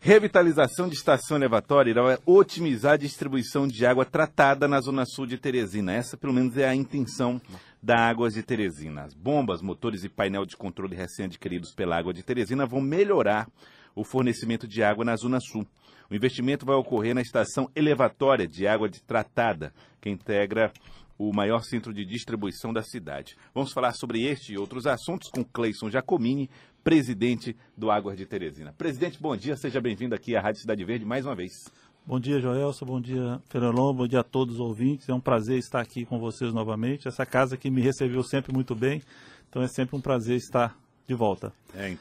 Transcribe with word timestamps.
Revitalização 0.00 0.88
de 0.88 0.94
estação 0.94 1.36
elevatória 1.36 1.90
irá 1.90 2.18
otimizar 2.24 2.92
a 2.92 2.96
distribuição 2.96 3.66
de 3.66 3.84
água 3.84 4.04
tratada 4.04 4.68
na 4.68 4.80
zona 4.80 5.04
sul 5.04 5.26
de 5.26 5.36
Teresina. 5.36 5.92
Essa, 5.92 6.16
pelo 6.16 6.32
menos, 6.32 6.56
é 6.56 6.68
a 6.68 6.74
intenção 6.74 7.40
da 7.82 8.08
Águas 8.08 8.34
de 8.34 8.42
Teresina. 8.44 9.02
As 9.02 9.12
bombas, 9.12 9.60
motores 9.60 10.04
e 10.04 10.08
painel 10.08 10.46
de 10.46 10.56
controle 10.56 10.94
recém-adquiridos 10.94 11.74
pela 11.74 11.98
Água 11.98 12.14
de 12.14 12.22
Teresina 12.22 12.64
vão 12.64 12.80
melhorar 12.80 13.48
o 13.92 14.04
fornecimento 14.04 14.68
de 14.68 14.84
água 14.84 15.04
na 15.04 15.16
zona 15.16 15.40
sul. 15.40 15.66
O 16.08 16.14
investimento 16.14 16.64
vai 16.64 16.76
ocorrer 16.76 17.12
na 17.12 17.20
estação 17.20 17.68
elevatória 17.74 18.46
de 18.46 18.68
água 18.68 18.88
de 18.88 19.02
tratada, 19.02 19.74
que 20.00 20.08
integra 20.08 20.72
o 21.18 21.34
maior 21.34 21.60
centro 21.64 21.92
de 21.92 22.04
distribuição 22.04 22.72
da 22.72 22.82
cidade. 22.82 23.36
Vamos 23.52 23.72
falar 23.72 23.92
sobre 23.92 24.22
este 24.22 24.52
e 24.52 24.58
outros 24.58 24.86
assuntos 24.86 25.28
com 25.28 25.44
Cleison 25.44 25.90
Jacomini, 25.90 26.48
presidente 26.88 27.54
do 27.76 27.90
Águas 27.90 28.16
de 28.16 28.24
Teresina. 28.24 28.72
Presidente, 28.72 29.20
bom 29.20 29.36
dia, 29.36 29.54
seja 29.58 29.78
bem-vindo 29.78 30.14
aqui 30.14 30.34
à 30.34 30.40
Rádio 30.40 30.62
Cidade 30.62 30.82
Verde 30.86 31.04
mais 31.04 31.26
uma 31.26 31.34
vez. 31.34 31.70
Bom 32.06 32.18
dia, 32.18 32.40
Joelson, 32.40 32.86
bom 32.86 32.98
dia, 32.98 33.38
Ferelon, 33.50 33.92
bom 33.92 34.08
dia 34.08 34.20
a 34.20 34.24
todos 34.24 34.54
os 34.54 34.60
ouvintes. 34.60 35.06
É 35.06 35.12
um 35.12 35.20
prazer 35.20 35.58
estar 35.58 35.82
aqui 35.82 36.06
com 36.06 36.18
vocês 36.18 36.50
novamente. 36.54 37.06
Essa 37.06 37.26
casa 37.26 37.58
que 37.58 37.70
me 37.70 37.82
recebeu 37.82 38.22
sempre 38.22 38.54
muito 38.54 38.74
bem, 38.74 39.02
então 39.50 39.60
é 39.60 39.68
sempre 39.68 39.96
um 39.96 40.00
prazer 40.00 40.38
estar 40.38 40.74
de 41.06 41.14
volta. 41.14 41.52
É, 41.74 41.94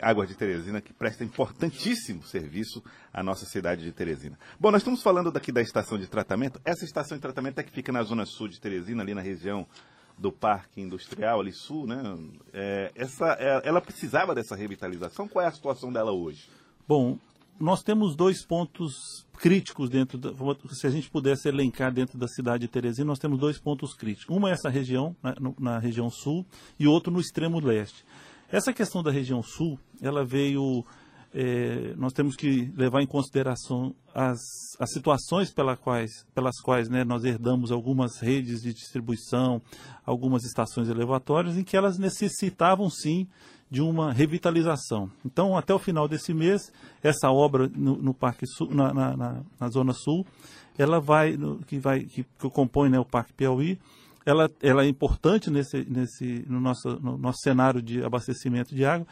a 0.00 0.08
Água 0.08 0.26
de 0.26 0.34
Teresina 0.34 0.80
que 0.80 0.94
presta 0.94 1.22
importantíssimo 1.22 2.22
serviço 2.22 2.82
à 3.12 3.22
nossa 3.22 3.44
cidade 3.44 3.84
de 3.84 3.92
Teresina. 3.92 4.38
Bom, 4.58 4.70
nós 4.70 4.80
estamos 4.80 5.02
falando 5.02 5.30
daqui 5.30 5.52
da 5.52 5.60
estação 5.60 5.98
de 5.98 6.06
tratamento. 6.06 6.58
Essa 6.64 6.86
estação 6.86 7.14
de 7.14 7.20
tratamento 7.20 7.58
é 7.58 7.62
que 7.62 7.70
fica 7.70 7.92
na 7.92 8.02
zona 8.02 8.24
sul 8.24 8.48
de 8.48 8.58
Teresina, 8.58 9.02
ali 9.02 9.12
na 9.12 9.20
região 9.20 9.66
do 10.16 10.30
Parque 10.30 10.80
Industrial, 10.80 11.40
ali 11.40 11.52
sul, 11.52 11.86
né? 11.86 12.02
É, 12.52 12.92
essa, 12.94 13.36
é, 13.38 13.62
ela 13.64 13.80
precisava 13.80 14.34
dessa 14.34 14.54
revitalização. 14.54 15.28
Qual 15.28 15.44
é 15.44 15.48
a 15.48 15.52
situação 15.52 15.92
dela 15.92 16.12
hoje? 16.12 16.48
Bom, 16.86 17.18
nós 17.58 17.82
temos 17.82 18.16
dois 18.16 18.44
pontos 18.44 19.26
críticos 19.38 19.88
dentro 19.88 20.18
da, 20.18 20.30
se 20.70 20.86
a 20.86 20.90
gente 20.90 21.10
pudesse 21.10 21.48
elencar 21.48 21.92
dentro 21.92 22.18
da 22.18 22.28
cidade 22.28 22.62
de 22.62 22.68
Teresina, 22.68 23.06
nós 23.06 23.18
temos 23.18 23.38
dois 23.38 23.58
pontos 23.58 23.94
críticos. 23.94 24.34
Uma 24.34 24.50
é 24.50 24.52
essa 24.52 24.68
região, 24.68 25.16
na, 25.22 25.34
no, 25.40 25.54
na 25.58 25.78
região 25.78 26.10
sul, 26.10 26.44
e 26.78 26.86
outro 26.86 27.12
no 27.12 27.20
extremo 27.20 27.60
leste. 27.60 28.04
Essa 28.50 28.72
questão 28.72 29.02
da 29.02 29.10
região 29.10 29.42
sul, 29.42 29.78
ela 30.00 30.24
veio 30.24 30.84
é, 31.34 31.94
nós 31.96 32.12
temos 32.12 32.36
que 32.36 32.72
levar 32.76 33.02
em 33.02 33.06
consideração 33.06 33.92
as, 34.14 34.38
as 34.78 34.92
situações 34.92 35.52
pela 35.52 35.76
quais, 35.76 36.24
pelas 36.32 36.60
quais 36.60 36.88
né, 36.88 37.02
nós 37.02 37.24
herdamos 37.24 37.72
algumas 37.72 38.20
redes 38.20 38.62
de 38.62 38.72
distribuição, 38.72 39.60
algumas 40.06 40.44
estações 40.44 40.88
elevatórias, 40.88 41.56
em 41.58 41.64
que 41.64 41.76
elas 41.76 41.98
necessitavam 41.98 42.88
sim 42.88 43.26
de 43.68 43.82
uma 43.82 44.12
revitalização. 44.12 45.10
Então, 45.26 45.56
até 45.56 45.74
o 45.74 45.78
final 45.80 46.06
desse 46.06 46.32
mês, 46.32 46.72
essa 47.02 47.32
obra 47.32 47.68
no, 47.74 47.96
no 47.96 48.14
Parque 48.14 48.46
Sul, 48.46 48.72
na, 48.72 48.94
na, 48.94 49.16
na, 49.16 49.42
na, 49.58 49.68
Zona 49.68 49.92
Sul, 49.92 50.24
ela 50.78 51.00
vai, 51.00 51.36
no, 51.36 51.58
que, 51.64 51.80
vai 51.80 52.04
que, 52.04 52.22
que 52.22 52.50
compõe 52.50 52.88
né, 52.88 53.00
o 53.00 53.04
Parque 53.04 53.32
Piauí, 53.32 53.76
ela, 54.24 54.50
ela 54.62 54.84
é 54.84 54.88
importante 54.88 55.50
nesse, 55.50 55.84
nesse, 55.88 56.44
no, 56.48 56.60
nosso, 56.60 56.98
no 57.00 57.18
nosso 57.18 57.38
cenário 57.42 57.82
de 57.82 58.02
abastecimento 58.02 58.74
de 58.74 58.84
água, 58.84 59.06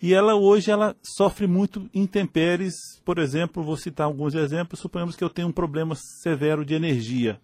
e 0.00 0.14
ela 0.14 0.34
hoje 0.34 0.70
ela 0.70 0.96
sofre 1.02 1.46
muito 1.46 1.88
intempéries. 1.92 2.74
Por 3.04 3.18
exemplo, 3.18 3.64
vou 3.64 3.76
citar 3.76 4.06
alguns 4.06 4.34
exemplos. 4.34 4.78
Suponhamos 4.80 5.16
que 5.16 5.24
eu 5.24 5.30
tenho 5.30 5.48
um 5.48 5.52
problema 5.52 5.96
severo 6.22 6.64
de 6.64 6.74
energia. 6.74 7.40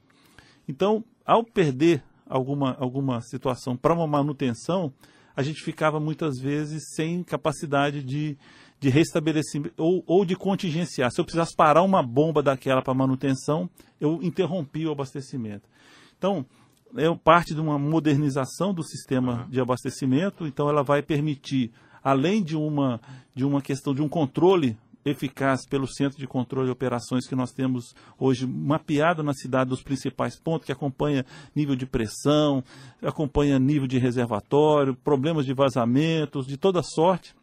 Então, 0.69 1.05
ao 1.27 1.43
perder 1.43 2.03
alguma, 2.29 2.77
alguma 2.79 3.21
situação 3.23 3.77
para 3.77 3.93
uma 3.93 4.07
manutenção, 4.07 4.93
a 5.35 5.43
gente 5.43 5.63
ficava 5.65 5.99
muitas 5.99 6.39
vezes 6.39 6.95
sem 6.95 7.25
capacidade 7.25 8.05
de, 8.05 8.39
de 8.79 8.89
restabelecimento 8.89 9.75
ou, 9.77 10.05
ou 10.07 10.25
de 10.25 10.37
contingenciar. 10.37 11.11
Se 11.11 11.21
eu 11.21 11.25
precisasse 11.25 11.57
parar 11.57 11.83
uma 11.83 12.05
bomba 12.05 12.41
daquela 12.41 12.83
para 12.83 12.95
manutenção, 12.95 13.69
eu 14.01 14.23
interrompi 14.23 14.87
o 14.87 14.93
abastecimento. 14.93 15.69
Então, 16.17 16.47
é 16.97 17.13
parte 17.15 17.55
de 17.55 17.61
uma 17.61 17.79
modernização 17.79 18.73
do 18.73 18.83
sistema 18.83 19.47
de 19.51 19.61
abastecimento, 19.61 20.47
então 20.47 20.69
ela 20.69 20.83
vai 20.83 21.03
permitir 21.03 21.73
além 22.03 22.43
de 22.43 22.57
uma, 22.57 23.01
de 23.35 23.45
uma 23.45 23.63
questão 23.63 23.95
de 23.95 24.03
um 24.03 24.09
controle 24.09 24.77
eficaz 25.05 25.67
pelo 25.67 25.87
Centro 25.87 26.19
de 26.19 26.27
Controle 26.27 26.67
de 26.67 26.73
Operações 26.73 27.27
que 27.27 27.35
nós 27.35 27.53
temos 27.53 27.95
hoje 28.19 28.47
mapeado 28.47 29.23
na 29.23 29.35
cidade 29.35 29.71
dos 29.71 29.83
principais 29.83 30.39
pontos, 30.39 30.67
que 30.67 30.73
acompanha 30.73 31.27
nível 31.55 31.77
de 31.77 31.85
pressão, 31.85 32.65
acompanha 33.03 33.59
nível 33.59 33.87
de 33.87 33.99
reservatório, 33.99 34.95
problemas 34.95 35.45
de 35.45 35.53
vazamentos, 35.53 36.47
de 36.47 36.57
toda 36.57 36.83
sorte. 36.83 37.35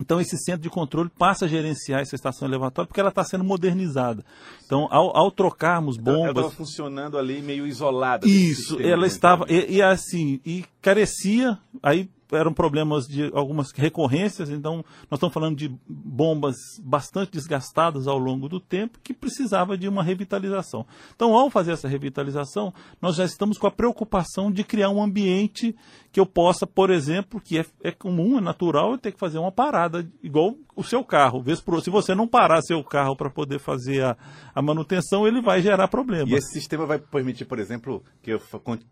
Então, 0.00 0.20
esse 0.20 0.36
centro 0.38 0.62
de 0.62 0.70
controle 0.70 1.10
passa 1.18 1.46
a 1.46 1.48
gerenciar 1.48 2.00
essa 2.00 2.14
estação 2.14 2.46
elevatória 2.46 2.86
porque 2.86 3.00
ela 3.00 3.08
está 3.08 3.24
sendo 3.24 3.44
modernizada. 3.44 4.24
Então, 4.64 4.88
ao, 4.90 5.16
ao 5.16 5.30
trocarmos 5.30 5.96
bombas. 5.96 6.20
Ela 6.20 6.30
estava 6.30 6.50
funcionando 6.50 7.18
ali 7.18 7.40
meio 7.40 7.66
isolada. 7.66 8.26
Isso, 8.26 8.80
ela 8.80 9.02
né? 9.02 9.06
estava. 9.06 9.46
E, 9.48 9.76
e, 9.76 9.82
assim, 9.82 10.40
e 10.44 10.64
carecia, 10.80 11.58
aí 11.82 12.08
eram 12.32 12.52
problemas 12.52 13.06
de 13.06 13.30
algumas 13.32 13.70
recorrências, 13.72 14.50
então 14.50 14.84
nós 15.10 15.18
estamos 15.18 15.32
falando 15.32 15.56
de 15.56 15.74
bombas 15.88 16.56
bastante 16.82 17.32
desgastadas 17.32 18.06
ao 18.06 18.18
longo 18.18 18.48
do 18.48 18.58
tempo 18.58 18.98
que 19.02 19.14
precisava 19.14 19.76
de 19.76 19.88
uma 19.88 20.02
revitalização. 20.02 20.86
Então, 21.14 21.34
ao 21.34 21.50
fazer 21.50 21.72
essa 21.72 21.88
revitalização, 21.88 22.72
nós 23.00 23.16
já 23.16 23.24
estamos 23.24 23.58
com 23.58 23.66
a 23.66 23.70
preocupação 23.70 24.50
de 24.50 24.64
criar 24.64 24.90
um 24.90 25.02
ambiente 25.02 25.74
que 26.10 26.20
eu 26.20 26.26
possa, 26.26 26.66
por 26.66 26.90
exemplo, 26.90 27.40
que 27.40 27.58
é, 27.58 27.66
é 27.82 27.90
comum, 27.90 28.38
é 28.38 28.40
natural, 28.40 28.92
eu 28.92 28.98
ter 28.98 29.12
que 29.12 29.18
fazer 29.18 29.38
uma 29.38 29.52
parada 29.52 30.08
igual 30.22 30.56
o 30.76 30.84
seu 30.84 31.02
carro. 31.02 31.42
Se 31.82 31.88
você 31.88 32.14
não 32.14 32.28
parar 32.28 32.60
seu 32.60 32.84
carro 32.84 33.16
para 33.16 33.30
poder 33.30 33.58
fazer 33.58 34.04
a, 34.04 34.16
a, 34.54 34.60
manutenção, 34.60 35.26
ele 35.26 35.40
vai 35.40 35.62
gerar 35.62 35.88
problema. 35.88 36.28
E 36.28 36.34
esse 36.34 36.52
sistema 36.52 36.84
vai 36.84 36.98
permitir, 36.98 37.46
por 37.46 37.58
exemplo, 37.58 38.04
que 38.22 38.30
eu, 38.30 38.40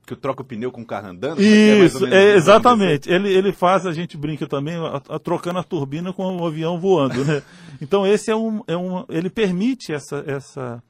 que 0.07 0.15
eu 0.15 0.17
troque 0.17 0.41
o 0.41 0.45
pneu 0.45 0.73
com 0.73 0.81
o 0.81 0.87
carro 0.87 1.09
andando? 1.09 1.43
Isso, 1.43 2.07
é, 2.07 2.33
é 2.33 2.35
exatamente. 2.37 3.11
Ele, 3.11 3.31
ele 3.31 3.53
faz, 3.53 3.85
a 3.85 3.93
gente 3.93 4.17
brinca 4.17 4.47
também, 4.47 4.77
a, 4.77 5.03
a, 5.09 5.19
trocando 5.19 5.59
a 5.59 5.63
turbina 5.63 6.11
com 6.11 6.25
o 6.39 6.47
avião 6.47 6.81
voando. 6.81 7.23
Né? 7.25 7.43
Então, 7.83 8.07
esse 8.07 8.31
é 8.31 8.37
um, 8.37 8.63
é 8.69 8.77
um. 8.77 9.05
Ele 9.09 9.29
permite 9.29 9.93
essa, 9.93 10.23
essa, 10.27 10.83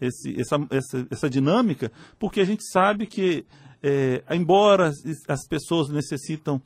esse, 0.00 0.38
essa, 0.38 0.56
essa, 0.70 1.06
essa 1.10 1.30
dinâmica, 1.30 1.90
porque 2.18 2.40
a 2.40 2.44
gente 2.44 2.62
sabe 2.70 3.06
que 3.06 3.44
é, 3.82 4.22
embora 4.30 4.90
as 5.28 5.46
pessoas 5.46 5.88
necessitam, 5.88 6.60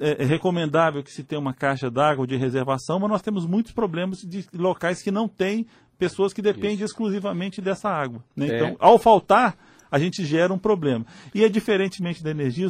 é, 0.00 0.22
é, 0.22 0.24
recomendável 0.24 1.02
que 1.02 1.12
se 1.12 1.22
tenha 1.22 1.40
uma 1.40 1.54
caixa 1.54 1.90
d'água 1.90 2.26
de 2.26 2.36
reservação, 2.36 2.98
mas 2.98 3.10
nós 3.10 3.22
temos 3.22 3.46
muitos 3.46 3.72
problemas 3.72 4.20
de 4.20 4.44
locais 4.52 5.02
que 5.02 5.10
não 5.10 5.28
têm 5.28 5.66
pessoas 5.98 6.32
que 6.32 6.42
dependem 6.42 6.74
Isso. 6.74 6.84
exclusivamente 6.84 7.60
dessa 7.60 7.88
água. 7.88 8.22
Né? 8.34 8.48
É. 8.48 8.56
Então, 8.56 8.76
ao 8.78 8.98
faltar, 8.98 9.56
a 9.90 9.98
gente 9.98 10.24
gera 10.24 10.52
um 10.52 10.58
problema. 10.58 11.06
E 11.34 11.44
é 11.44 11.48
diferentemente 11.48 12.22
da 12.22 12.30
energia, 12.30 12.68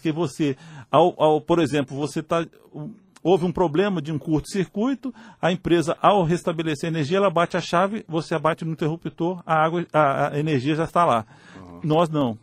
que 0.00 0.12
você, 0.12 0.56
ao, 0.90 1.14
ao, 1.20 1.40
por 1.40 1.58
exemplo, 1.58 1.96
você 1.96 2.20
está 2.20 2.46
houve 3.22 3.44
um 3.44 3.50
problema 3.50 4.00
de 4.00 4.12
um 4.12 4.18
curto-circuito, 4.20 5.12
a 5.42 5.50
empresa, 5.50 5.98
ao 6.00 6.22
restabelecer 6.22 6.88
a 6.88 6.92
energia, 6.92 7.16
ela 7.16 7.28
bate 7.28 7.56
a 7.56 7.60
chave, 7.60 8.04
você 8.06 8.36
abate 8.36 8.64
no 8.64 8.70
interruptor, 8.70 9.42
a 9.44 9.54
água, 9.64 9.84
a, 9.92 10.28
a 10.28 10.38
energia 10.38 10.76
já 10.76 10.84
está 10.84 11.04
lá. 11.04 11.26
Uhum. 11.56 11.80
Nós 11.82 12.08
não. 12.08 12.38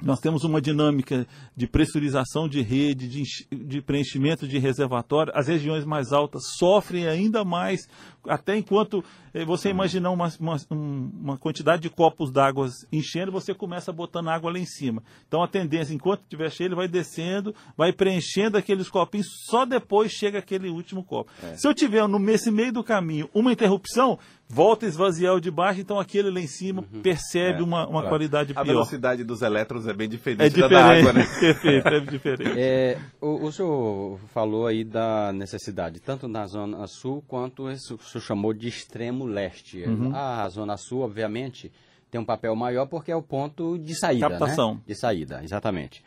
Nós 0.00 0.20
temos 0.20 0.44
uma 0.44 0.60
dinâmica 0.60 1.26
de 1.56 1.66
pressurização 1.66 2.48
de 2.48 2.62
rede, 2.62 3.08
de, 3.08 3.22
de, 3.50 3.82
preenchimento 3.82 4.46
de 4.46 4.56
reservatório. 4.56 5.32
As 5.34 5.48
regiões 5.48 5.84
mais 5.84 6.12
altas 6.12 6.42
sofrem 6.56 7.08
ainda 7.08 7.44
mais, 7.44 7.88
até 8.26 8.56
enquanto 8.56 9.04
eh, 9.32 9.44
você 9.44 9.70
imaginar 9.70 10.10
uma, 10.10 10.32
uma, 10.40 10.56
uma 10.70 11.38
quantidade 11.38 11.82
de 11.82 11.90
copos 11.90 12.30
d'água 12.30 12.68
enchendo, 12.92 13.32
você 13.32 13.54
começa 13.54 13.92
botando 13.92 14.28
água 14.28 14.52
lá 14.52 14.58
em 14.58 14.66
cima. 14.66 15.02
Então 15.26 15.42
a 15.42 15.48
tendência, 15.48 15.94
enquanto 15.94 16.22
estiver 16.22 16.50
cheio, 16.50 16.68
ele 16.68 16.74
vai 16.74 16.88
descendo, 16.88 17.54
vai 17.76 17.92
preenchendo 17.92 18.56
aqueles 18.56 18.88
copinhos, 18.88 19.26
só 19.46 19.64
depois 19.64 20.12
chega 20.12 20.38
aquele 20.38 20.68
último 20.68 21.04
copo. 21.04 21.30
É. 21.42 21.56
Se 21.56 21.66
eu 21.66 21.74
tiver 21.74 22.06
no, 22.08 22.18
nesse 22.18 22.50
meio 22.50 22.72
do 22.72 22.84
caminho 22.84 23.28
uma 23.34 23.52
interrupção, 23.52 24.18
volta 24.48 24.86
a 24.86 24.88
esvaziar 24.88 25.34
o 25.34 25.40
de 25.40 25.50
baixo, 25.50 25.80
então 25.80 26.00
aquele 26.00 26.30
lá 26.30 26.40
em 26.40 26.46
cima 26.46 26.84
uhum. 26.92 27.02
percebe 27.02 27.60
é, 27.60 27.62
uma, 27.62 27.82
uma 27.82 28.00
claro. 28.00 28.08
qualidade 28.08 28.54
pior. 28.54 28.62
A 28.62 28.64
velocidade 28.64 29.22
dos 29.22 29.42
elétrons 29.42 29.86
é 29.86 29.92
bem 29.92 30.08
diferente, 30.08 30.42
é 30.42 30.48
diferente 30.48 30.70
da 30.70 30.86
água, 30.86 31.12
né? 31.12 31.26
Perfeito, 31.38 31.88
é 31.88 32.00
diferente. 32.00 32.58
É, 32.58 32.98
o, 33.20 33.46
o 33.46 33.52
senhor 33.52 34.18
falou 34.32 34.66
aí 34.66 34.84
da 34.84 35.32
necessidade, 35.32 36.00
tanto 36.00 36.26
na 36.26 36.46
Zona 36.46 36.86
Sul, 36.86 37.22
quanto 37.28 37.68
senhor 38.08 38.22
chamou 38.22 38.52
de 38.52 38.68
extremo 38.68 39.24
leste. 39.24 39.82
Uhum. 39.82 40.14
A 40.14 40.48
Zona 40.48 40.76
Sul, 40.76 41.00
obviamente, 41.00 41.72
tem 42.10 42.20
um 42.20 42.24
papel 42.24 42.54
maior 42.56 42.86
porque 42.86 43.12
é 43.12 43.16
o 43.16 43.22
ponto 43.22 43.78
de 43.78 43.94
saída, 43.94 44.28
né? 44.28 44.38
Captação. 44.38 44.74
Né? 44.74 44.80
De 44.86 44.94
saída, 44.94 45.40
exatamente. 45.42 46.02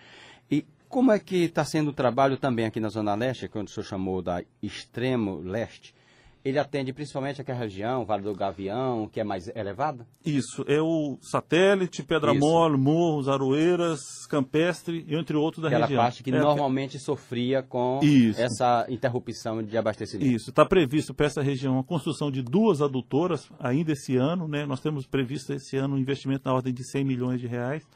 E 0.49 0.65
como 0.89 1.11
é 1.11 1.19
que 1.19 1.43
está 1.43 1.63
sendo 1.63 1.89
o 1.89 1.93
trabalho 1.93 2.37
também 2.37 2.65
aqui 2.65 2.79
na 2.79 2.89
Zona 2.89 3.15
Leste, 3.15 3.47
que 3.47 3.57
o 3.57 3.67
senhor 3.67 3.85
chamou 3.85 4.21
da 4.21 4.43
extremo 4.61 5.37
leste, 5.37 5.93
ele 6.43 6.57
atende 6.57 6.91
principalmente 6.91 7.39
aquela 7.39 7.59
região, 7.59 8.03
Vale 8.03 8.23
do 8.23 8.33
Gavião, 8.33 9.07
que 9.07 9.19
é 9.19 9.23
mais 9.23 9.47
elevada? 9.55 10.07
Isso, 10.25 10.65
é 10.67 10.81
o 10.81 11.17
satélite, 11.21 12.01
Pedra 12.03 12.31
Isso. 12.31 12.39
Mole, 12.39 12.77
Morros, 12.77 13.29
Aroeiras, 13.29 14.25
Campestre, 14.27 15.05
entre 15.09 15.37
outros 15.37 15.61
da 15.61 15.67
aquela 15.67 15.85
região. 15.85 15.99
Aquela 15.99 16.09
parte 16.09 16.23
que 16.23 16.31
é, 16.31 16.39
normalmente 16.39 16.97
sofria 16.97 17.61
com 17.61 17.99
Isso. 18.01 18.41
essa 18.41 18.85
interrupção 18.89 19.61
de 19.61 19.77
abastecimento. 19.77 20.31
Isso, 20.31 20.49
está 20.49 20.65
previsto 20.65 21.13
para 21.13 21.27
essa 21.27 21.41
região 21.41 21.77
a 21.77 21.83
construção 21.83 22.31
de 22.31 22.41
duas 22.41 22.81
adutoras 22.81 23.49
ainda 23.59 23.91
esse 23.91 24.15
ano, 24.15 24.47
né? 24.47 24.65
Nós 24.65 24.79
temos 24.79 25.05
previsto 25.05 25.53
esse 25.53 25.77
ano 25.77 25.95
um 25.95 25.99
investimento 25.99 26.43
na 26.45 26.53
ordem 26.53 26.73
de 26.73 26.83
100 26.83 27.03
milhões 27.03 27.39
de 27.39 27.45
reais 27.45 27.87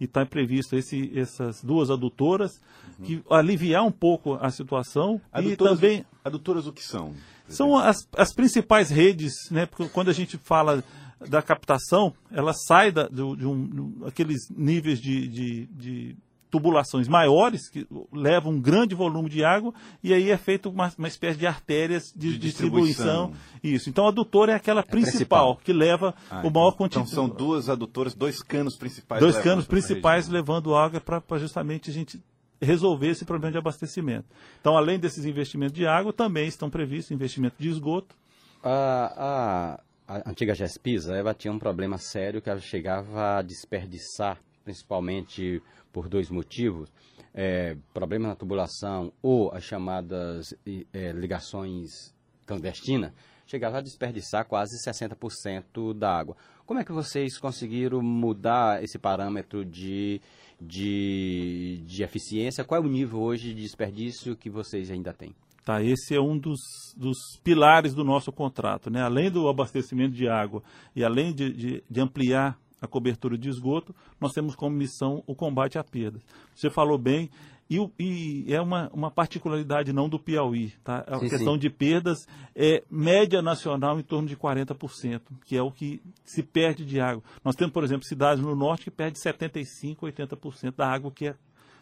e 0.00 0.04
está 0.04 0.24
previsto 0.24 0.76
esse, 0.76 1.18
essas 1.18 1.62
duas 1.62 1.90
adutoras 1.90 2.60
uhum. 2.98 3.04
que 3.04 3.22
aliviar 3.28 3.84
um 3.84 3.90
pouco 3.90 4.34
a 4.34 4.50
situação 4.50 5.20
adutoras, 5.32 5.78
e 5.78 5.80
também 5.80 6.06
adutoras 6.24 6.66
o 6.68 6.72
que 6.72 6.84
são 6.84 7.12
são 7.48 7.76
as, 7.76 7.96
as 8.16 8.32
principais 8.32 8.90
redes, 8.90 9.32
né? 9.50 9.66
Porque 9.66 9.88
quando 9.88 10.08
a 10.08 10.12
gente 10.12 10.38
fala 10.38 10.82
da 11.26 11.42
captação, 11.42 12.14
ela 12.30 12.52
sai 12.52 12.92
da, 12.92 13.08
de, 13.08 13.36
de, 13.36 13.46
um, 13.46 14.02
aqueles 14.06 14.48
níveis 14.50 15.00
de, 15.00 15.26
de, 15.26 15.66
de, 15.66 16.16
tubulações 16.50 17.08
maiores, 17.08 17.68
que 17.68 17.86
levam 18.12 18.52
um 18.52 18.60
grande 18.60 18.94
volume 18.94 19.28
de 19.28 19.44
água, 19.44 19.74
e 20.02 20.14
aí 20.14 20.30
é 20.30 20.36
feito 20.36 20.70
uma, 20.70 20.90
uma 20.96 21.08
espécie 21.08 21.38
de 21.38 21.46
artérias 21.46 22.04
de, 22.16 22.32
de 22.32 22.38
distribuição. 22.38 23.32
distribuição. 23.32 23.32
Isso. 23.62 23.90
Então, 23.90 24.06
a 24.06 24.08
adutora 24.08 24.52
é 24.52 24.54
aquela 24.54 24.80
é 24.80 24.84
principal, 24.84 25.56
principal, 25.56 25.60
que 25.62 25.72
leva 25.72 26.14
ah, 26.30 26.40
o 26.42 26.50
maior 26.50 26.72
então, 26.74 26.86
Então, 26.86 27.06
são 27.06 27.28
duas 27.28 27.68
adutoras, 27.68 28.14
dois 28.14 28.42
canos 28.42 28.76
principais. 28.76 29.20
Dois 29.20 29.36
canos 29.38 29.66
principais 29.66 30.28
levando 30.28 30.74
água 30.74 31.00
para 31.00 31.38
justamente 31.38 31.90
a 31.90 31.92
gente 31.92 32.22
resolver 32.60 33.08
esse 33.08 33.24
problema 33.24 33.52
de 33.52 33.58
abastecimento. 33.58 34.26
Então, 34.60 34.76
além 34.76 34.98
desses 34.98 35.24
investimentos 35.24 35.74
de 35.74 35.86
água, 35.86 36.12
também 36.12 36.48
estão 36.48 36.68
previstos 36.68 37.10
investimentos 37.10 37.58
de 37.58 37.68
esgoto. 37.68 38.16
A, 38.62 39.80
a, 40.06 40.16
a 40.20 40.30
antiga 40.30 40.54
GESPISA 40.54 41.14
ela 41.14 41.34
tinha 41.34 41.52
um 41.52 41.58
problema 41.58 41.98
sério 41.98 42.42
que 42.42 42.50
ela 42.50 42.60
chegava 42.60 43.38
a 43.38 43.42
desperdiçar, 43.42 44.38
principalmente 44.64 45.62
por 45.92 46.08
dois 46.08 46.30
motivos. 46.30 46.90
É, 47.34 47.76
problema 47.94 48.28
na 48.28 48.34
tubulação 48.34 49.12
ou 49.22 49.52
as 49.54 49.62
chamadas 49.62 50.54
é, 50.92 51.12
ligações 51.12 52.12
clandestinas, 52.44 53.12
chegava 53.46 53.78
a 53.78 53.80
desperdiçar 53.80 54.44
quase 54.46 54.76
60% 54.84 55.94
da 55.94 56.10
água. 56.10 56.36
Como 56.68 56.78
é 56.78 56.84
que 56.84 56.92
vocês 56.92 57.38
conseguiram 57.38 58.02
mudar 58.02 58.84
esse 58.84 58.98
parâmetro 58.98 59.64
de 59.64 60.20
de, 60.60 61.82
de 61.86 62.02
eficiência. 62.02 62.64
Qual 62.64 62.82
é 62.82 62.84
o 62.84 62.88
nível 62.88 63.20
hoje 63.20 63.54
de 63.54 63.62
desperdício 63.62 64.36
que 64.36 64.50
vocês 64.50 64.90
ainda 64.90 65.12
têm? 65.12 65.34
Tá, 65.64 65.82
esse 65.82 66.14
é 66.14 66.20
um 66.20 66.36
dos, 66.36 66.58
dos 66.96 67.16
pilares 67.44 67.94
do 67.94 68.02
nosso 68.02 68.32
contrato. 68.32 68.90
Né? 68.90 69.02
Além 69.02 69.30
do 69.30 69.48
abastecimento 69.48 70.14
de 70.14 70.28
água 70.28 70.62
e 70.96 71.04
além 71.04 71.32
de, 71.34 71.52
de, 71.52 71.84
de 71.88 72.00
ampliar 72.00 72.58
a 72.80 72.86
cobertura 72.86 73.36
de 73.36 73.48
esgoto, 73.48 73.94
nós 74.20 74.32
temos 74.32 74.54
como 74.54 74.74
missão 74.74 75.22
o 75.26 75.34
combate 75.34 75.78
à 75.78 75.84
perdas. 75.84 76.22
Você 76.54 76.70
falou 76.70 76.96
bem, 76.96 77.28
e, 77.70 77.78
e, 77.98 78.54
é 78.54 78.60
uma, 78.60 78.88
uma 78.92 79.10
particularidade 79.10 79.92
não 79.92 80.08
do 80.08 80.18
Piauí. 80.18 80.72
Tá? 80.82 81.04
A 81.06 81.18
sim, 81.18 81.28
questão 81.28 81.54
sim. 81.54 81.58
de 81.58 81.68
perdas 81.68 82.26
é 82.54 82.82
média 82.90 83.42
nacional 83.42 83.98
em 83.98 84.02
torno 84.02 84.26
de 84.26 84.36
40%, 84.36 85.20
que 85.44 85.56
é 85.56 85.62
o 85.62 85.70
que 85.70 86.00
se 86.24 86.42
perde 86.42 86.84
de 86.84 86.98
água. 86.98 87.22
Nós 87.44 87.54
temos, 87.54 87.72
por 87.72 87.84
exemplo, 87.84 88.04
cidades 88.04 88.42
no 88.42 88.56
norte 88.56 88.84
que 88.84 88.90
perdem 88.90 89.20
75%, 89.20 89.98
80% 89.98 90.74
da 90.76 90.88
água 90.88 91.10
que 91.10 91.26
é 91.26 91.34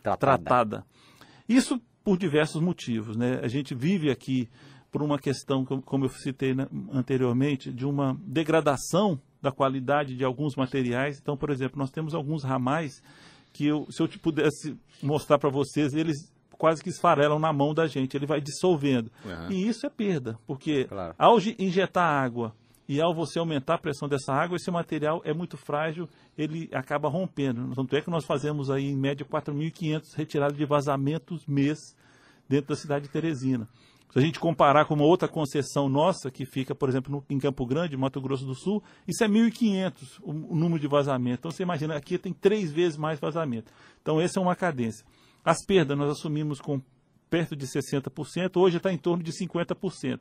tratada. 0.02 0.44
tratada. 0.44 0.86
Isso 1.48 1.80
por 2.02 2.18
diversos 2.18 2.60
motivos. 2.60 3.16
Né? 3.16 3.40
A 3.42 3.48
gente 3.48 3.74
vive 3.74 4.10
aqui 4.10 4.48
por 4.90 5.02
uma 5.02 5.18
questão, 5.18 5.64
como 5.64 6.04
eu 6.04 6.08
citei 6.08 6.54
né, 6.54 6.66
anteriormente, 6.92 7.72
de 7.72 7.84
uma 7.84 8.16
degradação 8.24 9.20
da 9.42 9.52
qualidade 9.52 10.16
de 10.16 10.24
alguns 10.24 10.56
materiais. 10.56 11.20
Então, 11.20 11.36
por 11.36 11.50
exemplo, 11.50 11.78
nós 11.78 11.90
temos 11.90 12.14
alguns 12.14 12.42
ramais 12.42 13.02
que 13.56 13.66
eu, 13.66 13.86
se 13.90 14.02
eu 14.02 14.08
pudesse 14.20 14.76
mostrar 15.02 15.38
para 15.38 15.48
vocês, 15.48 15.94
eles 15.94 16.30
quase 16.58 16.82
que 16.82 16.90
esfarelam 16.90 17.38
na 17.38 17.52
mão 17.52 17.72
da 17.72 17.86
gente, 17.86 18.16
ele 18.16 18.26
vai 18.26 18.40
dissolvendo. 18.40 19.10
Uhum. 19.24 19.50
E 19.50 19.68
isso 19.68 19.86
é 19.86 19.90
perda, 19.90 20.38
porque 20.46 20.84
claro. 20.84 21.14
ao 21.18 21.38
injetar 21.58 22.04
água 22.04 22.54
e 22.88 23.00
ao 23.00 23.14
você 23.14 23.38
aumentar 23.38 23.74
a 23.74 23.78
pressão 23.78 24.08
dessa 24.08 24.32
água, 24.32 24.56
esse 24.56 24.70
material 24.70 25.20
é 25.24 25.34
muito 25.34 25.56
frágil, 25.56 26.08
ele 26.36 26.68
acaba 26.72 27.08
rompendo. 27.08 27.74
Tanto 27.74 27.96
é 27.96 28.00
que 28.00 28.10
nós 28.10 28.24
fazemos 28.24 28.70
aí, 28.70 28.84
em 28.84 28.96
média, 28.96 29.26
4.500 29.26 30.14
retiradas 30.14 30.56
de 30.56 30.64
vazamentos 30.64 31.44
mês 31.46 31.96
dentro 32.48 32.68
da 32.68 32.76
cidade 32.76 33.06
de 33.06 33.10
Teresina. 33.10 33.68
Se 34.10 34.18
a 34.18 34.22
gente 34.22 34.38
comparar 34.38 34.86
com 34.86 34.94
uma 34.94 35.04
outra 35.04 35.28
concessão 35.28 35.88
nossa, 35.88 36.30
que 36.30 36.46
fica, 36.46 36.74
por 36.74 36.88
exemplo, 36.88 37.12
no, 37.12 37.24
em 37.28 37.38
Campo 37.38 37.66
Grande, 37.66 37.96
Mato 37.96 38.20
Grosso 38.20 38.46
do 38.46 38.54
Sul, 38.54 38.82
isso 39.06 39.22
é 39.22 39.28
1.500 39.28 40.20
o, 40.22 40.30
o, 40.30 40.56
número 40.56 40.80
de 40.80 40.86
vazamento. 40.86 41.40
Então 41.40 41.50
você 41.50 41.62
imagina, 41.62 41.96
aqui 41.96 42.16
tem 42.16 42.32
três 42.32 42.72
vezes 42.72 42.96
mais 42.96 43.18
vazamento. 43.18 43.72
Então 44.00 44.20
essa 44.20 44.38
é 44.38 44.42
uma 44.42 44.56
cadência. 44.56 45.04
As 45.44 45.64
perdas 45.64 45.98
nós 45.98 46.10
assumimos 46.10 46.60
com 46.60 46.80
perto 47.28 47.56
de 47.56 47.66
60%, 47.66 48.56
hoje 48.56 48.76
está 48.76 48.92
em 48.92 48.98
torno 48.98 49.22
de 49.22 49.32
50%. 49.32 50.20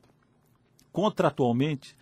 Contratualmente, 0.92 1.96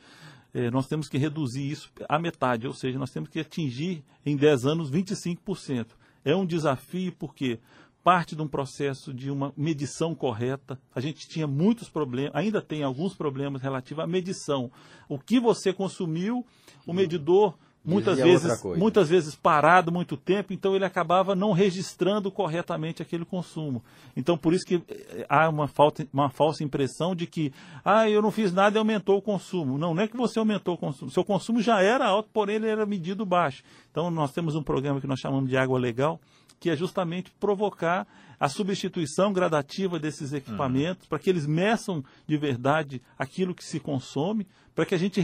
eh, 0.52 0.70
nós 0.70 0.86
temos 0.86 1.08
que 1.08 1.18
reduzir 1.18 1.70
isso 1.70 1.90
à 2.08 2.18
metade, 2.18 2.66
ou 2.66 2.72
seja, 2.72 2.98
nós 2.98 3.10
temos 3.10 3.28
que 3.28 3.40
atingir 3.40 4.04
em 4.24 4.36
10 4.36 4.66
anos 4.66 4.90
25%. 4.90 5.88
É 6.24 6.34
um 6.34 6.46
desafio 6.46 7.12
porque 7.12 7.60
parte 8.04 8.36
de 8.36 8.42
um 8.42 8.46
processo 8.46 9.14
de 9.14 9.30
uma 9.30 9.50
medição 9.56 10.14
correta. 10.14 10.78
A 10.94 11.00
gente 11.00 11.26
tinha 11.26 11.46
muitos 11.46 11.88
problemas, 11.88 12.32
ainda 12.34 12.60
tem 12.60 12.82
alguns 12.82 13.14
problemas 13.14 13.62
relativos 13.62 14.04
à 14.04 14.06
medição. 14.06 14.70
O 15.08 15.18
que 15.18 15.40
você 15.40 15.72
consumiu, 15.72 16.46
o 16.86 16.92
medidor 16.92 17.58
muitas 17.84 18.18
vezes, 18.18 18.62
muitas 18.76 19.08
vezes 19.08 19.34
parado 19.34 19.92
muito 19.92 20.16
tempo, 20.16 20.52
então 20.52 20.74
ele 20.74 20.84
acabava 20.84 21.34
não 21.34 21.52
registrando 21.52 22.30
corretamente 22.30 23.02
aquele 23.02 23.24
consumo. 23.24 23.82
Então 24.16 24.38
por 24.38 24.54
isso 24.54 24.64
que 24.64 24.82
eh, 24.88 25.26
há 25.28 25.48
uma, 25.48 25.68
falta, 25.68 26.06
uma 26.12 26.30
falsa 26.30 26.64
impressão 26.64 27.14
de 27.14 27.26
que 27.26 27.52
ah, 27.84 28.08
eu 28.08 28.22
não 28.22 28.30
fiz 28.30 28.52
nada 28.52 28.76
e 28.76 28.78
aumentou 28.78 29.18
o 29.18 29.22
consumo. 29.22 29.76
Não, 29.76 29.94
não 29.94 30.02
é 30.02 30.08
que 30.08 30.16
você 30.16 30.38
aumentou 30.38 30.74
o 30.74 30.78
consumo. 30.78 31.10
Seu 31.10 31.24
consumo 31.24 31.60
já 31.60 31.82
era 31.82 32.06
alto, 32.06 32.28
porém 32.32 32.56
ele 32.56 32.68
era 32.68 32.86
medido 32.86 33.26
baixo. 33.26 33.62
Então 33.90 34.10
nós 34.10 34.32
temos 34.32 34.54
um 34.54 34.62
programa 34.62 35.00
que 35.00 35.06
nós 35.06 35.20
chamamos 35.20 35.50
de 35.50 35.56
água 35.56 35.78
legal, 35.78 36.18
que 36.58 36.70
é 36.70 36.76
justamente 36.76 37.30
provocar 37.38 38.06
a 38.40 38.48
substituição 38.48 39.32
gradativa 39.32 39.98
desses 39.98 40.32
equipamentos, 40.32 41.04
uhum. 41.04 41.08
para 41.08 41.18
que 41.18 41.30
eles 41.30 41.46
meçam 41.46 42.02
de 42.26 42.36
verdade 42.36 43.02
aquilo 43.18 43.54
que 43.54 43.64
se 43.64 43.78
consome, 43.78 44.46
para 44.74 44.84
que 44.84 44.94
a 44.94 44.98
gente 44.98 45.20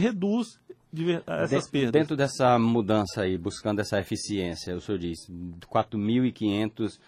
reduz 0.93 1.23
essas 1.27 1.69
perdas. 1.69 1.91
Dentro 1.91 2.15
dessa 2.15 2.57
mudança 2.59 3.21
aí, 3.21 3.37
buscando 3.37 3.79
essa 3.79 3.99
eficiência, 3.99 4.75
o 4.75 4.81
senhor 4.81 4.97
disse 4.97 5.31
4.500 5.31 6.99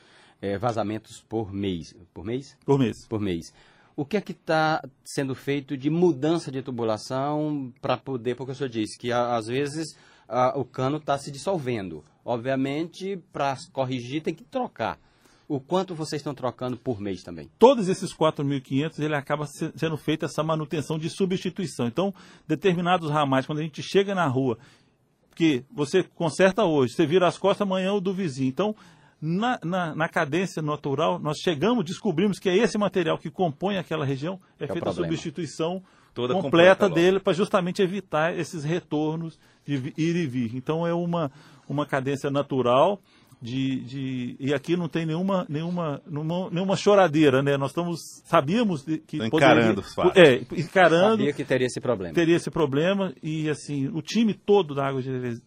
é, 0.41 0.57
vazamentos 0.57 1.23
por 1.27 1.53
mês. 1.53 1.95
Por 2.13 2.25
mês? 2.25 2.57
Por 2.65 2.79
mês. 2.79 3.07
Por 3.07 3.19
mês. 3.19 3.53
O 3.95 4.05
que 4.05 4.17
é 4.17 4.21
que 4.21 4.31
está 4.31 4.81
sendo 5.03 5.35
feito 5.35 5.77
de 5.77 5.89
mudança 5.89 6.51
de 6.51 6.61
tubulação 6.61 7.71
para 7.79 7.95
poder, 7.95 8.35
porque 8.35 8.51
o 8.51 8.55
senhor 8.55 8.69
disse 8.69 8.97
que 8.97 9.11
às 9.11 9.45
vezes 9.45 9.95
a, 10.27 10.57
o 10.57 10.65
cano 10.65 10.97
está 10.97 11.17
se 11.17 11.31
dissolvendo. 11.31 12.03
Obviamente, 12.25 13.21
para 13.31 13.55
corrigir 13.71 14.21
tem 14.21 14.33
que 14.33 14.43
trocar. 14.43 14.97
O 15.53 15.59
quanto 15.59 15.93
vocês 15.93 16.19
estão 16.19 16.33
trocando 16.33 16.75
por 16.75 16.99
mês 16.99 17.21
também? 17.21 17.47
Todos 17.59 17.87
esses 17.87 18.11
4.500, 18.11 18.97
ele 18.97 19.13
acaba 19.13 19.45
sendo 19.45 19.95
feita 19.95 20.25
essa 20.25 20.41
manutenção 20.41 20.97
de 20.97 21.07
substituição. 21.11 21.85
Então, 21.85 22.11
determinados 22.47 23.11
ramais, 23.11 23.45
quando 23.45 23.59
a 23.59 23.61
gente 23.61 23.83
chega 23.83 24.15
na 24.15 24.25
rua, 24.25 24.57
que 25.35 25.63
você 25.71 26.01
conserta 26.01 26.63
hoje, 26.65 26.95
você 26.95 27.05
vira 27.05 27.27
as 27.27 27.37
costas 27.37 27.67
amanhã 27.67 27.93
o 27.93 28.01
do 28.01 28.11
vizinho. 28.11 28.49
Então, 28.49 28.75
na, 29.21 29.59
na, 29.63 29.93
na, 29.93 30.09
cadência 30.09 30.59
natural, 30.59 31.19
nós 31.19 31.37
chegamos, 31.37 31.85
descobrimos 31.85 32.39
que 32.39 32.49
é 32.49 32.57
esse 32.57 32.75
material 32.75 33.19
que 33.19 33.29
compõe 33.29 33.77
aquela 33.77 34.03
região, 34.03 34.41
é, 34.59 34.63
é 34.63 34.67
feita 34.67 34.89
a 34.89 34.93
substituição 34.93 35.83
Toda 36.15 36.33
completa, 36.33 36.85
completa 36.85 36.89
dele 36.89 37.19
para 37.19 37.33
justamente 37.33 37.79
evitar 37.79 38.35
esses 38.35 38.63
retornos 38.63 39.39
de 39.63 39.93
ir 39.95 40.15
e 40.15 40.25
vir. 40.25 40.55
Então 40.55 40.85
é 40.85 40.93
uma, 40.95 41.31
uma 41.69 41.85
cadência 41.85 42.31
natural 42.31 42.99
de, 43.43 43.81
de, 43.81 44.35
e 44.39 44.53
aqui 44.53 44.77
não 44.77 44.87
tem 44.87 45.05
nenhuma, 45.05 45.45
nenhuma, 45.49 46.01
nenhuma, 46.09 46.49
nenhuma 46.49 46.75
choradeira, 46.77 47.43
né? 47.43 47.57
Nós 47.57 47.71
estamos, 47.71 48.21
sabíamos 48.23 48.85
que 49.05 49.17
Tô 49.17 49.25
encarando, 49.25 49.83
poderia, 49.93 50.37
é, 50.37 50.41
encarando, 50.57 51.17
sabia 51.17 51.33
que 51.33 51.43
teria 51.43 51.67
esse 51.67 51.81
problema, 51.81 52.13
teria 52.13 52.37
esse 52.37 52.49
problema 52.49 53.13
e 53.21 53.49
assim 53.49 53.89
o 53.89 54.01
time 54.01 54.33
todo 54.33 54.73
da 54.73 54.87
água 54.87 55.01
de, 55.01 55.41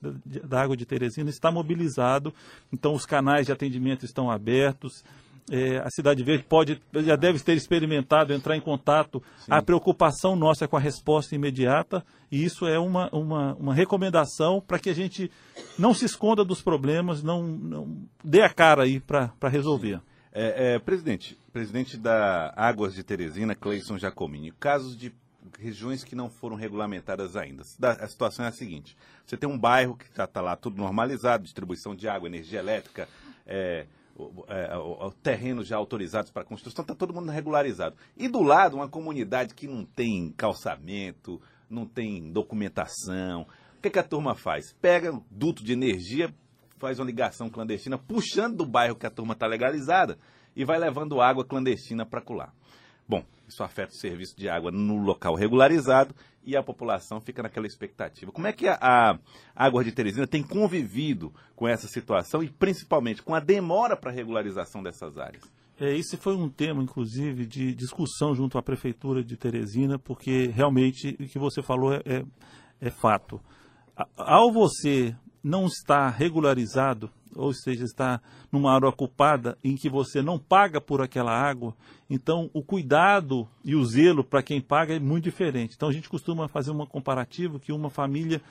da 0.44 0.60
água 0.60 0.76
de 0.76 0.84
Teresina 0.84 1.30
está 1.30 1.50
mobilizado, 1.50 2.34
então 2.70 2.92
os 2.92 3.06
canais 3.06 3.46
de 3.46 3.52
atendimento 3.52 4.04
estão 4.04 4.30
abertos, 4.30 5.02
é, 5.50 5.78
a 5.78 5.90
Cidade 5.90 6.22
Verde 6.24 6.44
pode, 6.44 6.80
já 6.92 7.16
deve 7.16 7.38
ter 7.40 7.56
experimentado 7.56 8.32
entrar 8.32 8.56
em 8.56 8.60
contato. 8.60 9.22
Sim. 9.38 9.52
A 9.52 9.62
preocupação 9.62 10.34
nossa 10.34 10.64
é 10.64 10.68
com 10.68 10.76
a 10.76 10.80
resposta 10.80 11.34
imediata 11.34 12.04
e 12.30 12.44
isso 12.44 12.66
é 12.66 12.78
uma, 12.78 13.08
uma, 13.10 13.54
uma 13.54 13.74
recomendação 13.74 14.60
para 14.60 14.78
que 14.78 14.90
a 14.90 14.94
gente 14.94 15.30
não 15.78 15.94
se 15.94 16.04
esconda 16.04 16.44
dos 16.44 16.60
problemas, 16.60 17.22
não, 17.22 17.42
não 17.42 17.96
dê 18.24 18.42
a 18.42 18.50
cara 18.50 18.82
aí 18.82 19.00
para 19.00 19.48
resolver. 19.48 20.00
É, 20.32 20.74
é, 20.74 20.78
presidente, 20.78 21.38
presidente 21.52 21.96
da 21.96 22.52
Águas 22.56 22.94
de 22.94 23.02
Teresina, 23.02 23.54
Cleison 23.54 23.96
Jacomini, 23.96 24.52
casos 24.52 24.96
de 24.96 25.14
regiões 25.58 26.04
que 26.04 26.14
não 26.14 26.28
foram 26.28 26.56
regulamentadas 26.56 27.36
ainda. 27.36 27.62
A 27.80 28.06
situação 28.06 28.44
é 28.44 28.48
a 28.48 28.52
seguinte: 28.52 28.96
você 29.24 29.36
tem 29.36 29.48
um 29.48 29.58
bairro 29.58 29.96
que 29.96 30.04
está 30.04 30.40
lá 30.42 30.56
tudo 30.56 30.76
normalizado, 30.76 31.44
distribuição 31.44 31.94
de 31.94 32.08
água, 32.08 32.28
energia 32.28 32.58
elétrica, 32.58 33.08
é, 33.46 33.86
é, 34.48 34.70
terrenos 35.22 35.66
já 35.66 35.76
autorizados 35.76 36.30
para 36.30 36.44
construção, 36.44 36.82
está 36.82 36.94
todo 36.94 37.14
mundo 37.14 37.30
regularizado. 37.30 37.96
E 38.16 38.28
do 38.28 38.42
lado, 38.42 38.76
uma 38.76 38.88
comunidade 38.88 39.54
que 39.54 39.66
não 39.66 39.84
tem 39.84 40.32
calçamento, 40.36 41.40
não 41.68 41.86
tem 41.86 42.30
documentação. 42.32 43.42
O 43.78 43.82
que, 43.82 43.90
que 43.90 43.98
a 43.98 44.02
turma 44.02 44.34
faz? 44.34 44.72
Pega 44.80 45.12
um 45.12 45.22
duto 45.30 45.62
de 45.62 45.72
energia, 45.72 46.34
faz 46.78 46.98
uma 46.98 47.06
ligação 47.06 47.48
clandestina, 47.48 47.98
puxando 47.98 48.56
do 48.56 48.66
bairro 48.66 48.96
que 48.96 49.06
a 49.06 49.10
turma 49.10 49.34
está 49.34 49.46
legalizada 49.46 50.18
e 50.54 50.64
vai 50.64 50.78
levando 50.78 51.20
água 51.20 51.44
clandestina 51.44 52.06
para 52.06 52.22
colar. 52.22 52.54
Bom, 53.08 53.24
isso 53.48 53.62
afeta 53.62 53.92
o 53.92 53.96
serviço 53.96 54.36
de 54.36 54.48
água 54.48 54.70
no 54.70 54.96
local 54.96 55.34
regularizado 55.34 56.14
e 56.44 56.56
a 56.56 56.62
população 56.62 57.20
fica 57.20 57.42
naquela 57.42 57.66
expectativa. 57.66 58.30
Como 58.30 58.46
é 58.46 58.52
que 58.52 58.68
a, 58.68 58.78
a 58.80 59.18
Água 59.54 59.82
de 59.82 59.92
Teresina 59.92 60.26
tem 60.26 60.42
convivido 60.42 61.32
com 61.54 61.66
essa 61.66 61.88
situação 61.88 62.42
e 62.42 62.48
principalmente 62.48 63.22
com 63.22 63.34
a 63.34 63.40
demora 63.40 63.96
para 63.96 64.10
a 64.10 64.14
regularização 64.14 64.82
dessas 64.82 65.18
áreas? 65.18 65.42
É, 65.78 65.94
esse 65.94 66.16
foi 66.16 66.34
um 66.34 66.48
tema, 66.48 66.82
inclusive, 66.82 67.44
de 67.44 67.74
discussão 67.74 68.34
junto 68.34 68.56
à 68.56 68.62
Prefeitura 68.62 69.22
de 69.22 69.36
Teresina, 69.36 69.98
porque 69.98 70.46
realmente 70.46 71.16
o 71.20 71.26
que 71.26 71.38
você 71.38 71.62
falou 71.62 71.92
é, 71.92 72.00
é, 72.06 72.24
é 72.80 72.90
fato. 72.90 73.40
Ao 74.16 74.50
você 74.52 75.14
não 75.46 75.66
estar 75.66 76.08
regularizado, 76.10 77.08
ou 77.32 77.54
seja, 77.54 77.84
está 77.84 78.20
numa 78.50 78.74
área 78.74 78.88
ocupada 78.88 79.56
em 79.62 79.76
que 79.76 79.88
você 79.88 80.20
não 80.20 80.40
paga 80.40 80.80
por 80.80 81.00
aquela 81.00 81.30
água, 81.30 81.72
então 82.10 82.50
o 82.52 82.62
cuidado 82.62 83.48
e 83.64 83.76
o 83.76 83.84
zelo 83.84 84.24
para 84.24 84.42
quem 84.42 84.60
paga 84.60 84.96
é 84.96 84.98
muito 84.98 85.22
diferente. 85.22 85.74
Então 85.76 85.88
a 85.88 85.92
gente 85.92 86.08
costuma 86.08 86.48
fazer 86.48 86.72
uma 86.72 86.84
comparativa 86.84 87.60
que 87.60 87.70
uma 87.70 87.88
família 87.90 88.42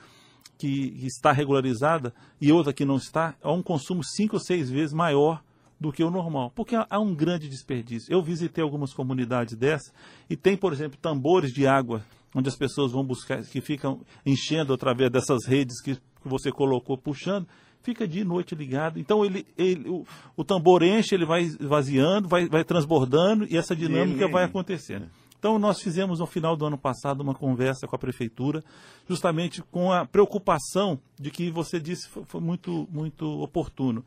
que 0.56 0.94
está 1.02 1.32
regularizada 1.32 2.14
e 2.40 2.50
outra 2.50 2.72
que 2.72 2.86
não 2.86 2.96
está, 2.96 3.34
há 3.42 3.52
um 3.52 3.62
consumo 3.62 4.02
cinco 4.02 4.36
ou 4.36 4.40
seis 4.40 4.70
vezes 4.70 4.94
maior 4.94 5.42
do 5.78 5.92
que 5.92 6.02
o 6.02 6.10
normal, 6.10 6.50
porque 6.54 6.74
há 6.74 6.98
um 6.98 7.14
grande 7.14 7.46
desperdício. 7.46 8.10
Eu 8.10 8.22
visitei 8.22 8.64
algumas 8.64 8.94
comunidades 8.94 9.54
dessas 9.54 9.92
e 10.30 10.34
tem, 10.34 10.56
por 10.56 10.72
exemplo, 10.72 10.96
tambores 10.96 11.52
de 11.52 11.66
água 11.66 12.02
onde 12.36 12.50
as 12.50 12.54
pessoas 12.54 12.92
vão 12.92 13.02
buscar, 13.02 13.42
que 13.44 13.62
ficam 13.62 14.02
enchendo 14.24 14.74
através 14.74 15.10
dessas 15.10 15.46
redes 15.46 15.80
que 15.80 15.96
você 16.22 16.52
colocou, 16.52 16.98
puxando, 16.98 17.48
fica 17.82 18.06
dia 18.06 18.20
e 18.20 18.24
noite 18.24 18.54
ligado. 18.54 18.98
Então 18.98 19.24
ele, 19.24 19.46
ele 19.56 19.88
o, 19.88 20.04
o, 20.36 20.44
tambor 20.44 20.82
enche, 20.82 21.14
ele 21.14 21.24
vai 21.24 21.48
vaziando, 21.58 22.28
vai, 22.28 22.46
vai 22.46 22.62
transbordando 22.62 23.46
e 23.48 23.56
essa 23.56 23.74
dinâmica 23.74 24.24
ele... 24.24 24.32
vai 24.32 24.44
acontecendo. 24.44 25.06
Então 25.38 25.58
nós 25.58 25.80
fizemos 25.80 26.18
no 26.18 26.26
final 26.26 26.54
do 26.56 26.66
ano 26.66 26.76
passado 26.76 27.22
uma 27.22 27.34
conversa 27.34 27.86
com 27.86 27.96
a 27.96 27.98
prefeitura, 27.98 28.62
justamente 29.08 29.62
com 29.62 29.90
a 29.90 30.04
preocupação 30.04 31.00
de 31.18 31.30
que 31.30 31.50
você 31.50 31.80
disse 31.80 32.06
foi, 32.10 32.24
foi 32.26 32.40
muito 32.42 32.86
muito 32.92 33.26
oportuno. 33.40 34.04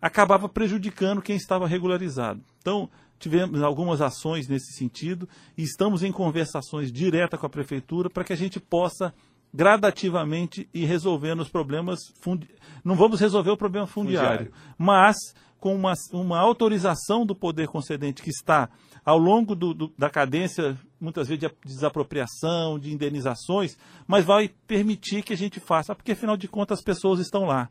Acabava 0.00 0.48
prejudicando 0.48 1.22
quem 1.22 1.36
estava 1.36 1.66
regularizado. 1.66 2.40
Então, 2.60 2.88
tivemos 3.18 3.62
algumas 3.62 4.00
ações 4.00 4.48
nesse 4.48 4.72
sentido 4.72 5.28
e 5.56 5.62
estamos 5.62 6.02
em 6.02 6.10
conversações 6.10 6.90
diretas 6.90 7.38
com 7.38 7.46
a 7.46 7.50
prefeitura 7.50 8.08
para 8.08 8.24
que 8.24 8.32
a 8.32 8.36
gente 8.36 8.58
possa 8.58 9.12
gradativamente 9.52 10.68
ir 10.72 10.86
resolvendo 10.86 11.40
os 11.40 11.48
problemas. 11.48 11.98
Fundi... 12.20 12.48
Não 12.84 12.94
vamos 12.94 13.20
resolver 13.20 13.50
o 13.50 13.56
problema 13.56 13.86
fundiário, 13.86 14.46
fundiário. 14.46 14.74
mas 14.78 15.16
com 15.58 15.74
uma, 15.74 15.92
uma 16.12 16.38
autorização 16.38 17.26
do 17.26 17.34
poder 17.34 17.68
concedente 17.68 18.22
que 18.22 18.30
está 18.30 18.70
ao 19.04 19.18
longo 19.18 19.54
do, 19.54 19.74
do, 19.74 19.92
da 19.98 20.08
cadência, 20.08 20.76
muitas 20.98 21.28
vezes 21.28 21.40
de 21.40 21.50
desapropriação, 21.64 22.78
de 22.78 22.92
indenizações, 22.92 23.76
mas 24.06 24.24
vai 24.24 24.48
permitir 24.66 25.22
que 25.22 25.34
a 25.34 25.36
gente 25.36 25.60
faça, 25.60 25.94
porque 25.94 26.12
afinal 26.12 26.36
de 26.36 26.48
contas 26.48 26.78
as 26.78 26.84
pessoas 26.84 27.20
estão 27.20 27.44
lá. 27.44 27.68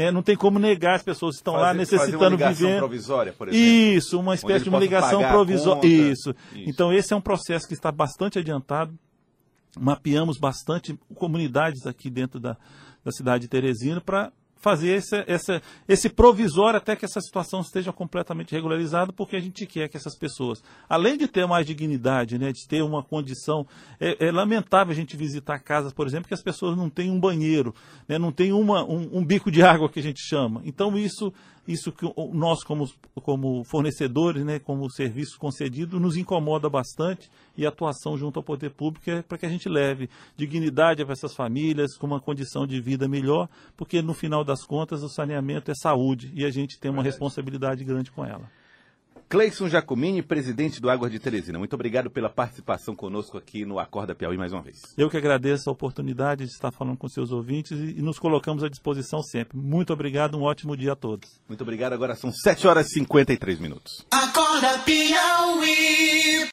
Né? 0.00 0.10
Não 0.10 0.22
tem 0.22 0.36
como 0.36 0.58
negar 0.58 0.96
as 0.96 1.02
pessoas 1.02 1.36
estão 1.36 1.54
fazer, 1.54 1.66
lá 1.66 1.74
necessitando 1.74 2.18
fazer 2.18 2.44
uma 2.44 2.52
viver. 2.52 2.78
provisória, 2.78 3.32
por 3.32 3.48
exemplo. 3.48 3.66
Isso, 3.66 4.18
uma 4.18 4.34
espécie 4.34 4.64
de 4.64 4.70
uma 4.70 4.78
ligação 4.78 5.22
provisória. 5.28 5.86
Isso. 5.86 6.30
Isso. 6.30 6.34
Então 6.66 6.92
esse 6.92 7.12
é 7.12 7.16
um 7.16 7.20
processo 7.20 7.68
que 7.68 7.74
está 7.74 7.92
bastante 7.92 8.38
adiantado 8.38 8.98
mapeamos 9.78 10.38
bastante 10.38 10.98
comunidades 11.14 11.86
aqui 11.86 12.10
dentro 12.10 12.40
da, 12.40 12.56
da 13.04 13.12
cidade 13.12 13.42
de 13.42 13.48
Teresina 13.48 14.00
para 14.00 14.32
fazer 14.60 14.90
esse, 14.90 15.24
esse, 15.26 15.62
esse 15.88 16.08
provisório 16.08 16.76
até 16.76 16.94
que 16.94 17.04
essa 17.04 17.20
situação 17.20 17.60
esteja 17.60 17.92
completamente 17.92 18.52
regularizada, 18.52 19.12
porque 19.12 19.34
a 19.34 19.40
gente 19.40 19.66
quer 19.66 19.88
que 19.88 19.96
essas 19.96 20.16
pessoas, 20.16 20.62
além 20.88 21.16
de 21.16 21.26
ter 21.26 21.46
mais 21.46 21.66
dignidade, 21.66 22.38
né, 22.38 22.52
de 22.52 22.68
ter 22.68 22.82
uma 22.82 23.02
condição, 23.02 23.66
é, 23.98 24.26
é 24.26 24.30
lamentável 24.30 24.92
a 24.92 24.94
gente 24.94 25.16
visitar 25.16 25.58
casas, 25.58 25.92
por 25.92 26.06
exemplo, 26.06 26.28
que 26.28 26.34
as 26.34 26.42
pessoas 26.42 26.76
não 26.76 26.90
têm 26.90 27.10
um 27.10 27.18
banheiro, 27.18 27.74
né, 28.06 28.18
não 28.18 28.30
tem 28.30 28.52
uma, 28.52 28.84
um, 28.84 29.18
um 29.18 29.24
bico 29.24 29.50
de 29.50 29.62
água 29.62 29.88
que 29.88 29.98
a 29.98 30.02
gente 30.02 30.20
chama. 30.20 30.60
Então 30.64 30.96
isso 30.96 31.32
isso 31.72 31.92
que 31.92 32.04
nós, 32.32 32.64
como, 32.64 32.88
como 33.22 33.62
fornecedores, 33.64 34.44
né, 34.44 34.58
como 34.58 34.90
serviço 34.90 35.38
concedido, 35.38 36.00
nos 36.00 36.16
incomoda 36.16 36.68
bastante 36.68 37.30
e 37.56 37.64
a 37.64 37.68
atuação 37.68 38.16
junto 38.16 38.38
ao 38.38 38.42
poder 38.42 38.70
público 38.70 39.08
é 39.10 39.22
para 39.22 39.38
que 39.38 39.46
a 39.46 39.48
gente 39.48 39.68
leve 39.68 40.10
dignidade 40.36 41.04
para 41.04 41.12
essas 41.12 41.34
famílias, 41.34 41.96
com 41.96 42.06
uma 42.06 42.20
condição 42.20 42.66
de 42.66 42.80
vida 42.80 43.08
melhor, 43.08 43.48
porque 43.76 44.02
no 44.02 44.14
final 44.14 44.44
das 44.44 44.64
contas 44.64 45.02
o 45.02 45.08
saneamento 45.08 45.70
é 45.70 45.74
saúde 45.74 46.32
e 46.34 46.44
a 46.44 46.50
gente 46.50 46.78
tem 46.78 46.90
uma 46.90 47.02
responsabilidade 47.02 47.84
grande 47.84 48.10
com 48.10 48.24
ela. 48.24 48.50
Cleison 49.30 49.68
Jacomini, 49.68 50.22
presidente 50.22 50.80
do 50.80 50.90
Águas 50.90 51.12
de 51.12 51.20
Teresina. 51.20 51.56
Muito 51.56 51.72
obrigado 51.72 52.10
pela 52.10 52.28
participação 52.28 52.96
conosco 52.96 53.38
aqui 53.38 53.64
no 53.64 53.78
Acorda 53.78 54.12
Piauí 54.12 54.36
mais 54.36 54.52
uma 54.52 54.60
vez. 54.60 54.82
Eu 54.98 55.08
que 55.08 55.16
agradeço 55.16 55.70
a 55.70 55.72
oportunidade 55.72 56.44
de 56.44 56.50
estar 56.50 56.72
falando 56.72 56.96
com 56.96 57.08
seus 57.08 57.30
ouvintes 57.30 57.70
e, 57.70 58.02
nos 58.02 58.18
colocamos 58.18 58.64
à 58.64 58.68
disposição 58.68 59.22
sempre. 59.22 59.56
Muito 59.56 59.92
obrigado, 59.92 60.36
um 60.36 60.42
ótimo 60.42 60.76
dia 60.76 60.94
a 60.94 60.96
todos. 60.96 61.40
Muito 61.48 61.62
obrigado. 61.62 61.92
Agora 61.92 62.16
são 62.16 62.32
7 62.32 62.66
horas 62.66 62.88
e 62.88 62.94
53 62.94 63.60
minutos. 63.60 64.04
Acorda 64.10 64.80
Piauí. 64.80 66.48